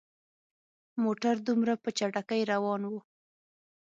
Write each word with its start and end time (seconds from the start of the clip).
موټر 1.03 1.35
دومره 1.47 1.73
په 1.83 1.89
چټکۍ 1.97 2.41
روان 2.51 2.81
وو. 2.91 2.99